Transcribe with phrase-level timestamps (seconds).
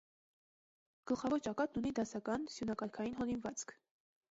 [1.11, 3.79] Գլխավոր ճակատն ունի դասական սյունակարգային հորինվածք։